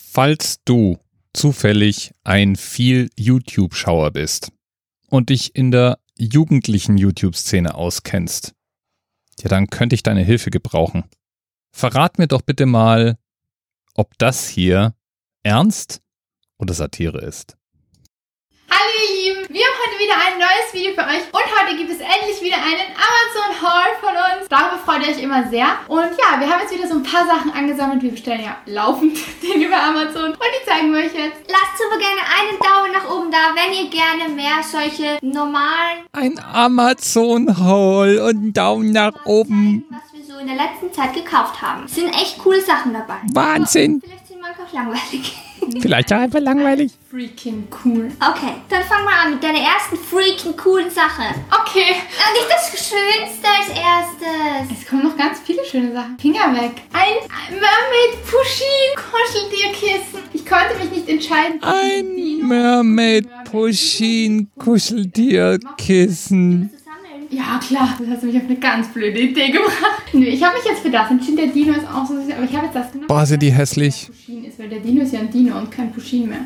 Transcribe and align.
Falls 0.00 0.62
du 0.64 0.98
zufällig 1.32 2.14
ein 2.22 2.54
viel 2.54 3.10
YouTube-Schauer 3.16 4.12
bist 4.12 4.52
und 5.08 5.28
dich 5.28 5.56
in 5.56 5.72
der 5.72 5.98
jugendlichen 6.16 6.96
YouTube-Szene 6.96 7.74
auskennst, 7.74 8.54
ja, 9.40 9.48
dann 9.48 9.66
könnte 9.66 9.94
ich 9.94 10.04
deine 10.04 10.22
Hilfe 10.22 10.50
gebrauchen. 10.50 11.04
Verrat 11.72 12.18
mir 12.18 12.28
doch 12.28 12.42
bitte 12.42 12.64
mal, 12.64 13.18
ob 13.94 14.16
das 14.18 14.48
hier 14.48 14.94
Ernst 15.42 16.00
oder 16.58 16.74
Satire 16.74 17.20
ist. 17.20 17.56
Hallo 18.70 18.90
ihr 19.02 19.34
Lieben, 19.34 19.54
wir 19.54 19.64
haben 19.64 19.78
heute 19.84 19.98
wieder 20.02 20.16
ein 20.26 20.38
neues 20.38 20.74
Video 20.74 20.92
für 20.94 21.06
euch 21.08 21.26
und 21.26 21.60
heute 21.60 21.76
gibt 21.76 21.90
es 21.90 22.00
endlich 22.00 22.40
wieder 22.40 22.56
einen 22.56 22.94
Amazon. 22.94 23.37
Ihr 25.08 25.14
euch 25.16 25.22
immer 25.22 25.48
sehr. 25.48 25.66
Und 25.88 26.00
ja, 26.02 26.38
wir 26.38 26.48
haben 26.50 26.60
jetzt 26.60 26.74
wieder 26.74 26.86
so 26.86 26.94
ein 26.94 27.02
paar 27.02 27.24
Sachen 27.26 27.50
angesammelt. 27.52 28.02
Wir 28.02 28.10
bestellen 28.10 28.42
ja 28.42 28.56
laufend 28.66 29.16
Dinge 29.42 29.68
bei 29.68 29.80
Amazon 29.80 30.32
und 30.32 30.38
die 30.38 30.70
zeigen 30.70 30.92
wir 30.92 30.98
euch 31.00 31.14
jetzt. 31.14 31.48
Lasst 31.48 31.78
super 31.78 31.96
gerne 31.98 32.20
einen 32.36 32.58
Daumen 32.58 32.92
nach 32.92 33.10
oben 33.10 33.30
da, 33.30 33.38
wenn 33.54 33.72
ihr 33.72 33.88
gerne 33.90 34.34
mehr 34.34 34.62
solche 34.62 35.18
normalen 35.22 36.04
Ein 36.12 36.38
Amazon 36.52 37.58
Haul 37.58 38.18
und 38.18 38.36
einen 38.36 38.52
Daumen 38.52 38.92
nach 38.92 39.24
oben. 39.24 39.86
was 39.90 40.12
wir 40.12 40.24
so 40.34 40.38
in 40.40 40.46
der 40.46 40.56
letzten 40.56 40.92
Zeit 40.92 41.14
gekauft 41.14 41.62
haben. 41.62 41.84
Es 41.86 41.94
sind 41.94 42.08
echt 42.08 42.38
coole 42.38 42.60
Sachen 42.60 42.92
dabei. 42.92 43.16
Wahnsinn. 43.32 44.02
Vielleicht 44.04 44.27
auch 44.56 44.72
langweilig. 44.72 45.36
Vielleicht 45.82 46.12
auch 46.12 46.18
einfach 46.18 46.40
langweilig. 46.40 46.92
Freaking 47.10 47.66
cool. 47.84 48.10
Okay, 48.20 48.54
dann 48.70 48.82
fang 48.84 49.04
mal 49.04 49.26
an 49.26 49.32
mit 49.34 49.42
deiner 49.42 49.58
ersten 49.58 49.96
freaking 49.96 50.56
coolen 50.56 50.88
Sache. 50.90 51.22
Okay, 51.50 51.90
Und 51.90 52.32
nicht 52.32 52.48
das 52.48 52.70
Schönste 52.78 53.46
als 53.46 53.68
erstes. 53.68 54.70
es 54.80 54.86
kommen 54.88 55.02
noch 55.04 55.16
ganz 55.16 55.40
viele 55.44 55.62
schöne 55.64 55.92
Sachen. 55.92 56.16
Finger 56.18 56.52
weg. 56.54 56.72
Ein 56.92 57.16
Mermaid 57.50 58.24
Pusheen 58.24 58.94
Kuscheldierkissen. 58.96 60.20
Ich 60.32 60.44
konnte 60.46 60.74
mich 60.80 60.90
nicht 60.90 61.08
entscheiden. 61.08 61.60
Ein 61.62 62.46
Mermaid 62.48 63.26
Pusheen 63.44 64.50
Kuscheldierkissen. 64.58 66.70
Ja, 67.30 67.60
klar, 67.66 67.96
das 67.98 68.08
hast 68.08 68.22
du 68.22 68.26
mich 68.28 68.36
auf 68.36 68.44
eine 68.44 68.56
ganz 68.56 68.88
blöde 68.88 69.20
Idee 69.20 69.50
gebracht. 69.50 70.02
Nö, 70.12 70.24
ich 70.24 70.42
habe 70.42 70.56
mich 70.56 70.64
jetzt 70.64 70.80
für 70.80 70.90
das 70.90 71.10
entschieden. 71.10 71.36
Der 71.36 71.46
Dino 71.48 71.72
ist 71.72 71.86
auch 71.86 72.06
so 72.06 72.14
süß, 72.14 72.32
aber 72.32 72.44
ich 72.44 72.54
habe 72.56 72.66
jetzt 72.66 72.74
das 72.76 72.90
genommen. 72.90 73.08
Boah, 73.08 73.26
sind 73.26 73.42
die 73.42 73.52
hässlich. 73.52 74.08
Ist, 74.08 74.58
weil 74.58 74.68
der 74.70 74.80
Dino 74.80 75.02
ist 75.02 75.12
ja 75.12 75.20
ein 75.20 75.30
Dino 75.30 75.58
und 75.58 75.70
kein 75.70 75.92
Pusheen 75.92 76.28
mehr. 76.28 76.40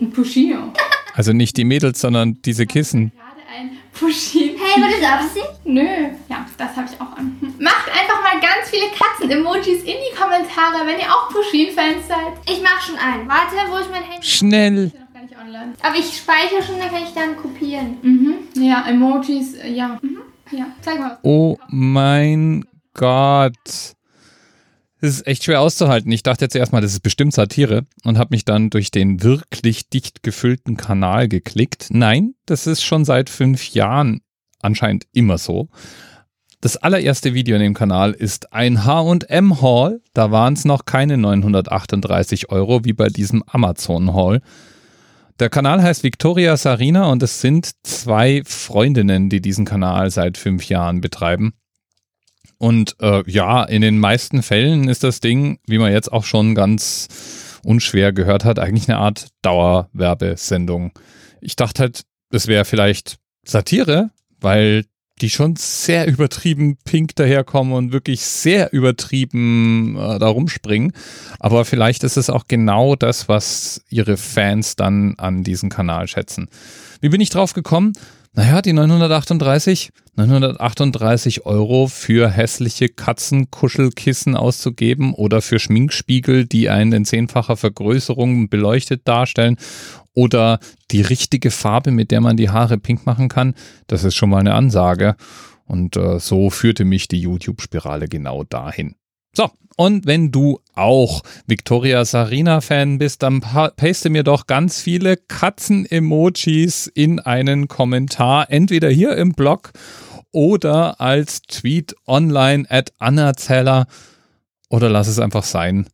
Ein 0.00 0.10
Pushino. 0.10 0.72
Also 1.12 1.32
nicht 1.32 1.56
die 1.56 1.64
Mädels, 1.64 2.00
sondern 2.00 2.40
diese 2.44 2.66
Kissen. 2.66 3.10
Gerade 3.10 3.42
ein 3.58 3.76
Pusheen. 3.92 4.56
Hey, 4.56 4.80
war 4.80 4.88
das 4.88 5.24
Absicht? 5.24 5.60
Nö, 5.64 5.82
ja, 6.28 6.46
das 6.56 6.76
habe 6.76 6.86
ich 6.90 7.00
auch 7.00 7.16
an. 7.18 7.36
Macht 7.58 7.88
einfach 7.88 8.22
mal 8.22 8.40
ganz 8.40 8.70
viele 8.70 8.86
Katzen-Emojis 8.96 9.80
in 9.80 9.98
die 9.98 10.16
Kommentare, 10.16 10.86
wenn 10.86 11.00
ihr 11.00 11.12
auch 11.12 11.28
Pusheen-Fans 11.30 12.06
seid. 12.06 12.32
Ich 12.48 12.62
mach 12.62 12.80
schon 12.80 12.96
einen. 12.96 13.28
Warte, 13.28 13.56
wo 13.70 13.78
ist 13.78 13.90
mein 13.90 14.04
Handy? 14.04 14.24
Schnell. 14.26 14.92
Online. 15.50 15.74
Aber 15.82 15.96
ich 15.96 16.16
speichere 16.16 16.62
schon, 16.62 16.78
dann 16.78 16.90
kann 16.90 17.02
ich 17.02 17.14
dann 17.14 17.36
kopieren. 17.36 17.96
Mhm, 18.02 18.62
ja, 18.62 18.84
Emojis, 18.88 19.54
äh, 19.54 19.72
ja. 19.72 19.98
Mhm. 20.02 20.18
Ja, 20.52 20.66
zeig 20.80 20.98
mal. 20.98 21.18
Oh 21.22 21.56
mein 21.68 22.64
Gott. 22.94 23.54
Das 25.00 25.10
ist 25.10 25.26
echt 25.26 25.44
schwer 25.44 25.60
auszuhalten. 25.60 26.10
Ich 26.12 26.22
dachte 26.22 26.44
jetzt 26.44 26.56
erstmal, 26.56 26.82
das 26.82 26.92
ist 26.92 27.00
bestimmt 27.00 27.32
Satire 27.32 27.86
und 28.04 28.18
habe 28.18 28.34
mich 28.34 28.44
dann 28.44 28.68
durch 28.68 28.90
den 28.90 29.22
wirklich 29.22 29.88
dicht 29.88 30.22
gefüllten 30.22 30.76
Kanal 30.76 31.28
geklickt. 31.28 31.86
Nein, 31.90 32.34
das 32.46 32.66
ist 32.66 32.82
schon 32.82 33.04
seit 33.04 33.30
fünf 33.30 33.70
Jahren 33.70 34.20
anscheinend 34.60 35.06
immer 35.12 35.38
so. 35.38 35.68
Das 36.60 36.76
allererste 36.76 37.32
Video 37.32 37.56
in 37.56 37.62
dem 37.62 37.72
Kanal 37.74 38.12
ist 38.12 38.52
ein 38.52 38.84
H&M 38.84 39.62
Haul. 39.62 40.02
Da 40.12 40.30
waren 40.30 40.54
es 40.54 40.66
noch 40.66 40.84
keine 40.84 41.16
938 41.16 42.50
Euro 42.50 42.84
wie 42.84 42.92
bei 42.92 43.08
diesem 43.08 43.42
Amazon 43.46 44.12
Haul. 44.12 44.42
Der 45.40 45.48
Kanal 45.48 45.82
heißt 45.82 46.04
Victoria 46.04 46.54
Sarina 46.58 47.06
und 47.06 47.22
es 47.22 47.40
sind 47.40 47.70
zwei 47.82 48.42
Freundinnen, 48.44 49.30
die 49.30 49.40
diesen 49.40 49.64
Kanal 49.64 50.10
seit 50.10 50.36
fünf 50.36 50.68
Jahren 50.68 51.00
betreiben. 51.00 51.54
Und 52.58 52.96
äh, 53.00 53.22
ja, 53.26 53.64
in 53.64 53.80
den 53.80 53.98
meisten 53.98 54.42
Fällen 54.42 54.86
ist 54.86 55.02
das 55.02 55.20
Ding, 55.20 55.58
wie 55.66 55.78
man 55.78 55.92
jetzt 55.92 56.12
auch 56.12 56.24
schon 56.24 56.54
ganz 56.54 57.08
unschwer 57.64 58.12
gehört 58.12 58.44
hat, 58.44 58.58
eigentlich 58.58 58.86
eine 58.90 58.98
Art 58.98 59.28
Dauerwerbesendung. 59.40 60.92
Ich 61.40 61.56
dachte 61.56 61.84
halt, 61.84 62.02
es 62.30 62.46
wäre 62.46 62.66
vielleicht 62.66 63.16
Satire, 63.42 64.10
weil 64.40 64.84
die 65.20 65.30
schon 65.30 65.56
sehr 65.56 66.06
übertrieben 66.06 66.76
pink 66.84 67.14
daherkommen 67.16 67.72
und 67.72 67.92
wirklich 67.92 68.22
sehr 68.22 68.72
übertrieben 68.72 69.96
äh, 69.96 70.18
da 70.18 70.28
rumspringen. 70.28 70.92
Aber 71.38 71.64
vielleicht 71.64 72.04
ist 72.04 72.16
es 72.16 72.30
auch 72.30 72.44
genau 72.48 72.96
das, 72.96 73.28
was 73.28 73.84
ihre 73.88 74.16
Fans 74.16 74.76
dann 74.76 75.14
an 75.18 75.44
diesem 75.44 75.68
Kanal 75.68 76.08
schätzen. 76.08 76.48
Wie 77.00 77.08
bin 77.08 77.20
ich 77.20 77.30
drauf 77.30 77.54
gekommen? 77.54 77.94
Naja, 78.32 78.62
die 78.62 78.72
938, 78.72 79.90
938 80.14 81.46
Euro 81.46 81.88
für 81.88 82.30
hässliche 82.30 82.88
Katzenkuschelkissen 82.88 84.36
auszugeben 84.36 85.14
oder 85.14 85.42
für 85.42 85.58
Schminkspiegel, 85.58 86.46
die 86.46 86.68
einen 86.68 86.92
in 86.92 87.04
zehnfacher 87.04 87.56
Vergrößerung 87.56 88.48
beleuchtet 88.48 89.08
darstellen 89.08 89.56
oder 90.14 90.60
die 90.92 91.00
richtige 91.00 91.50
Farbe, 91.50 91.90
mit 91.90 92.12
der 92.12 92.20
man 92.20 92.36
die 92.36 92.50
Haare 92.50 92.78
pink 92.78 93.04
machen 93.04 93.28
kann, 93.28 93.54
das 93.88 94.04
ist 94.04 94.14
schon 94.14 94.30
mal 94.30 94.38
eine 94.38 94.54
Ansage. 94.54 95.16
Und 95.64 95.96
äh, 95.96 96.18
so 96.18 96.50
führte 96.50 96.84
mich 96.84 97.08
die 97.08 97.20
YouTube-Spirale 97.20 98.08
genau 98.08 98.44
dahin. 98.44 98.96
So, 99.32 99.50
und 99.76 100.06
wenn 100.06 100.30
du 100.30 100.60
auch 100.74 101.22
Victoria 101.46 102.04
Sarina-Fan 102.04 102.98
bist, 102.98 103.22
dann 103.22 103.40
pa 103.40 103.70
paste 103.70 104.10
mir 104.10 104.24
doch 104.24 104.46
ganz 104.46 104.80
viele 104.80 105.16
Katzen-Emojis 105.16 106.86
in 106.88 107.20
einen 107.20 107.68
Kommentar, 107.68 108.50
entweder 108.50 108.90
hier 108.90 109.16
im 109.16 109.32
Blog 109.32 109.72
oder 110.32 111.00
als 111.00 111.42
Tweet 111.42 111.94
online 112.06 112.66
at 112.68 112.92
Anna 112.98 113.34
Zeller 113.34 113.86
oder 114.68 114.88
lass 114.88 115.08
es 115.08 115.18
einfach 115.18 115.44
sein. 115.44 115.88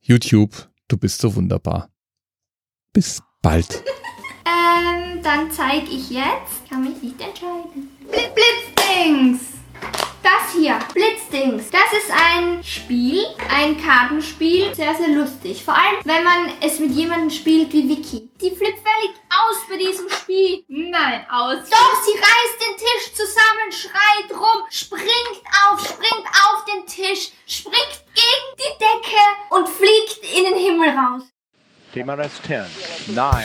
YouTube, 0.00 0.68
du 0.88 0.96
bist 0.96 1.20
so 1.20 1.34
wunderbar. 1.34 1.90
Bis 2.92 3.22
bald. 3.42 3.82
Ähm, 4.46 5.22
dann 5.22 5.50
zeige 5.52 5.86
ich 5.90 6.10
jetzt. 6.10 6.68
Kann 6.68 6.84
mich 6.84 7.02
nicht 7.02 7.20
entscheiden. 7.20 7.90
Blitz, 8.10 8.30
Blitzdings. 8.34 9.57
Das 10.22 10.52
hier, 10.52 10.78
Blitzdings. 10.94 11.70
Das 11.70 11.92
ist 11.92 12.10
ein 12.10 12.62
Spiel, 12.64 13.24
ein 13.48 13.80
Kartenspiel. 13.80 14.74
Sehr, 14.74 14.94
sehr 14.94 15.08
lustig. 15.08 15.64
Vor 15.64 15.74
allem, 15.74 15.96
wenn 16.04 16.24
man 16.24 16.52
es 16.60 16.78
mit 16.78 16.90
jemandem 16.92 17.30
spielt 17.30 17.72
wie 17.72 17.88
Vicky. 17.88 18.28
Die 18.40 18.50
flippt 18.50 18.78
völlig 18.78 19.16
aus 19.28 19.56
bei 19.68 19.76
diesem 19.76 20.08
Spiel. 20.08 20.64
Nein, 20.68 21.24
aus. 21.30 21.68
Doch, 21.70 22.02
sie 22.04 22.18
reißt 22.18 22.58
den 22.60 22.76
Tisch 22.76 23.14
zusammen, 23.14 23.70
schreit 23.70 24.38
rum, 24.38 24.64
springt 24.70 25.42
auf, 25.66 25.80
springt 25.80 26.26
auf 26.26 26.64
den 26.64 26.86
Tisch, 26.86 27.30
springt 27.46 28.04
gegen 28.14 28.48
die 28.58 28.78
Decke 28.78 29.24
und 29.50 29.68
fliegt 29.68 30.20
in 30.36 30.44
den 30.44 30.56
Himmel 30.56 30.90
raus. 30.90 31.22
TMRS 31.94 32.42
10, 32.46 33.14
9, 33.14 33.44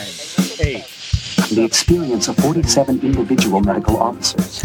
8, 0.60 1.50
the 1.50 1.64
experience 1.64 2.28
of 2.28 2.36
47 2.36 3.02
individual 3.02 3.60
medical 3.60 3.96
officers. 3.96 4.64